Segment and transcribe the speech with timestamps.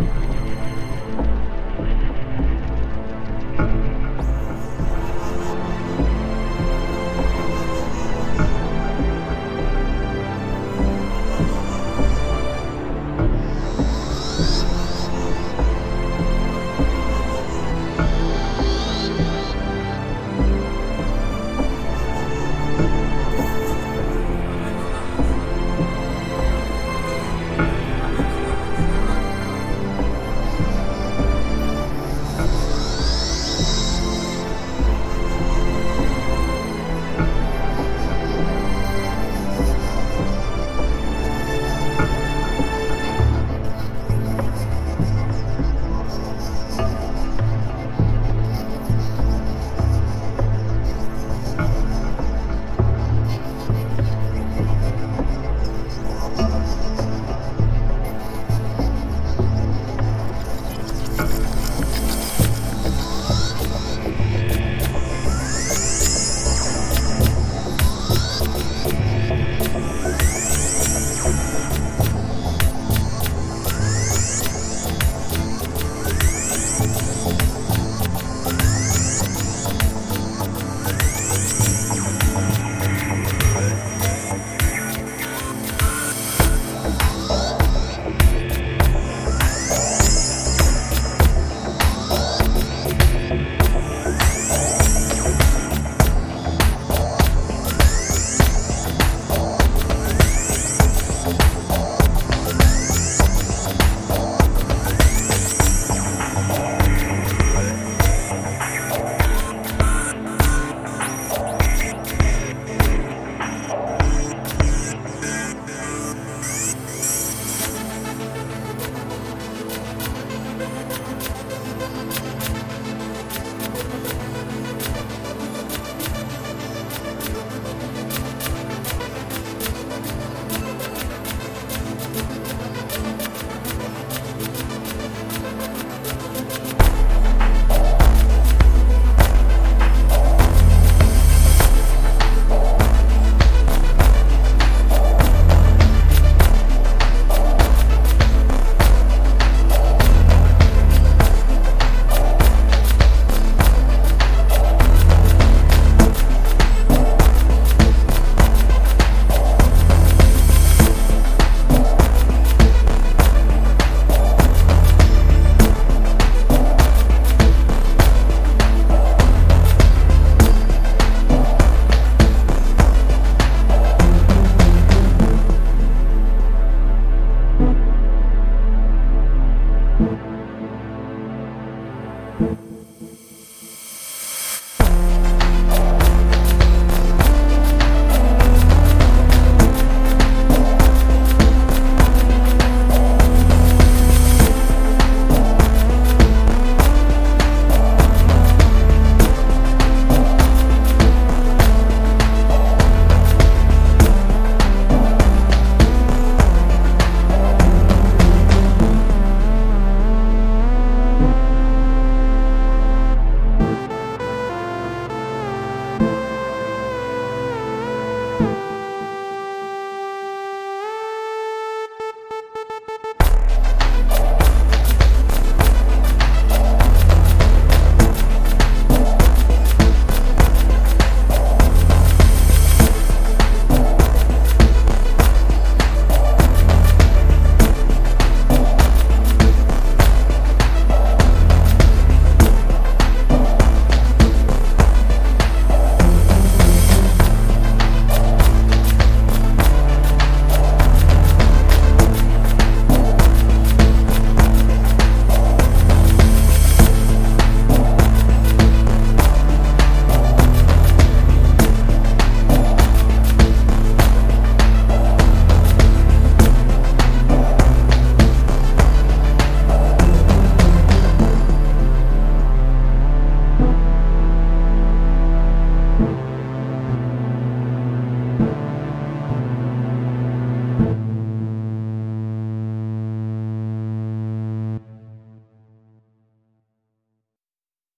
[0.00, 0.29] you